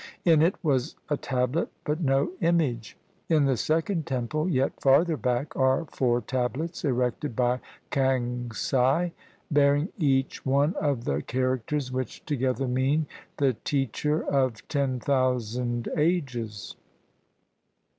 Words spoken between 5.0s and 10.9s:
back, are four tablets, erected by Kang si; bearing each one